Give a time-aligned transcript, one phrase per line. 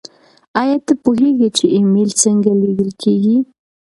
[0.61, 3.37] ایا ته پوهېږې چې ایمیل څنګه لیږل کیږي؟